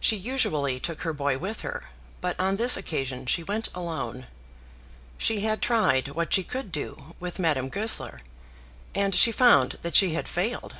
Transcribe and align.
She 0.00 0.16
usually 0.16 0.80
took 0.80 1.02
her 1.02 1.12
boy 1.12 1.36
with 1.36 1.60
her, 1.60 1.84
but 2.22 2.34
on 2.40 2.56
this 2.56 2.78
occasion 2.78 3.26
she 3.26 3.42
went 3.42 3.68
alone. 3.74 4.26
She 5.18 5.40
had 5.40 5.60
tried 5.60 6.08
what 6.12 6.32
she 6.32 6.42
could 6.42 6.72
do 6.72 7.12
with 7.20 7.38
Madame 7.38 7.68
Goesler, 7.68 8.22
and 8.94 9.14
she 9.14 9.30
found 9.32 9.78
that 9.82 9.94
she 9.94 10.14
had 10.14 10.28
failed. 10.28 10.76